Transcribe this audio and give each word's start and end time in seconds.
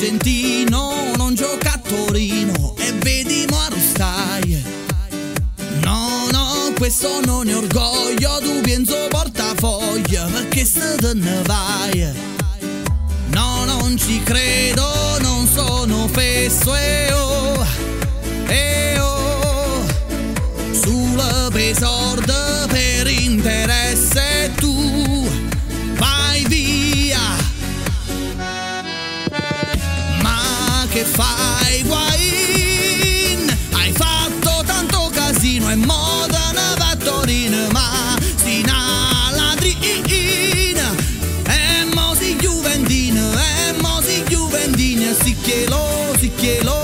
argentino 0.00 1.12
non 1.16 1.34
gioca 1.34 1.74
a 1.74 1.78
Torino 1.78 2.74
e 2.78 2.90
vedi 2.92 3.44
mo 3.50 3.58
arrostai. 3.60 4.64
No, 5.82 6.26
no, 6.30 6.72
questo 6.74 7.20
non 7.22 7.46
è 7.46 7.54
orgoglio, 7.54 8.38
tu 8.40 8.62
penso 8.62 8.96
portafoglio, 9.10 10.24
perché 10.32 10.64
se 10.64 10.96
te 10.96 11.12
ne 11.12 11.42
vai. 11.42 12.14
No, 13.32 13.64
non 13.66 13.98
ci 13.98 14.22
credo, 14.22 15.18
non 15.20 15.46
sono 15.46 16.08
fesso 16.08 16.74
e 16.74 17.12
oh, 17.12 17.19
che 30.90 31.04
fai, 31.04 31.82
Guain? 31.84 33.56
Hai 33.72 33.92
fatto 33.92 34.62
tanto 34.66 35.08
casino 35.12 35.70
e 35.70 35.76
moda 35.76 36.50
ne 36.52 36.74
va 36.78 36.90
a 36.90 36.96
Torino, 36.96 37.68
ma 37.70 38.18
si 38.36 38.60
na 38.62 39.30
ladrina. 39.32 40.92
E 41.46 41.84
mo 41.94 42.14
si 42.18 42.34
Juventina, 42.36 43.22
e 43.68 43.72
mo 43.80 44.00
si 44.02 44.22
Juventina, 44.28 45.14
si 45.22 45.36
chielo, 45.40 46.12
si 46.18 46.32
chielo. 46.34 46.78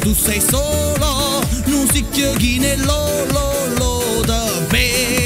Tu 0.00 0.12
sei 0.12 0.40
solo, 0.40 1.44
non 1.66 1.88
si 1.92 2.04
chiedi 2.10 2.58
nello, 2.58 3.24
lo, 3.78 4.22
da 4.24 4.44
vedi, 4.68 5.19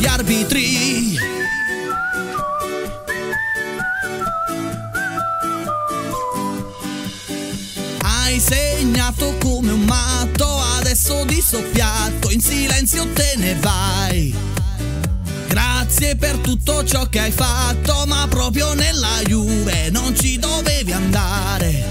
gli 0.00 0.06
arbitri. 0.06 1.18
Hai 7.98 8.40
segnato 8.40 9.36
come 9.38 9.72
un 9.72 9.82
matto, 9.82 10.46
adesso 10.78 11.24
di 11.24 11.42
soppiatto, 11.46 12.30
in 12.30 12.40
silenzio 12.40 13.06
te 13.12 13.34
ne 13.36 13.54
vai. 13.56 14.34
Grazie 15.48 16.16
per 16.16 16.38
tutto 16.38 16.82
ciò 16.84 17.06
che 17.10 17.20
hai 17.20 17.32
fatto, 17.32 18.04
ma 18.06 18.26
proprio 18.28 18.72
nella 18.72 19.20
Juve 19.26 19.90
non 19.90 20.16
ci 20.18 20.38
dovevi 20.38 20.92
andare. 20.92 21.84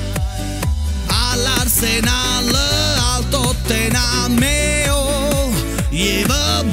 All'Arsenal, 1.05 2.55
al 2.55 3.29
Tottenham, 3.29 4.43
oh, 4.89 5.51
Ieva 5.89 6.63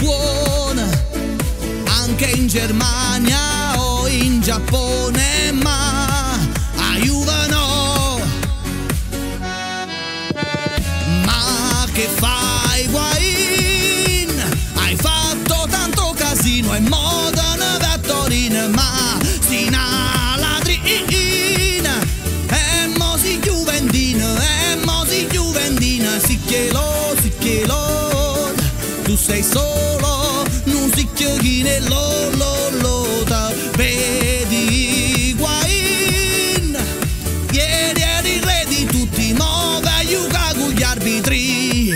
anche 2.26 2.30
in 2.30 2.46
Germania 2.48 3.78
o 3.78 4.06
in 4.08 4.40
Giappone, 4.40 5.52
ma 5.52 6.32
a 6.32 6.96
Juve 6.98 7.46
no. 7.48 8.20
Ma 11.24 11.86
che 11.92 12.08
fai, 12.14 12.86
Guain? 12.88 14.42
Hai 14.74 14.96
fatto 14.96 15.66
tanto 15.70 16.14
casino 16.16 16.74
e 16.74 16.80
moda 16.80 17.54
ne 17.54 17.78
va 17.78 17.92
a 17.92 17.98
Torino, 17.98 18.68
ma 18.70 19.18
si 19.46 19.68
na 19.68 20.36
ladrina. 20.36 22.00
E 22.48 22.86
mo 22.96 23.16
si 23.16 23.38
Juventina, 23.38 24.26
e 24.42 24.76
mo 24.84 25.04
si 25.06 25.26
chielo, 26.46 27.14
si 27.20 27.30
chielo. 27.38 28.54
Tu 29.04 29.16
sei 29.16 29.42
solo, 29.42 30.15
secchio 30.96 31.36
chi 31.36 31.62
ne 31.62 31.78
lo 31.80 32.30
lo 32.30 32.70
lo 32.80 33.22
ta. 33.24 33.52
Vedi 33.76 35.34
guain. 35.36 36.76
Ieri 37.52 38.00
eri 38.00 38.40
re 38.42 38.64
di 38.66 38.86
tutti 38.86 39.32
nove 39.32 39.88
aiuta 39.88 40.54
con 40.56 40.70
gli 40.70 40.82
arbitri. 40.82 41.92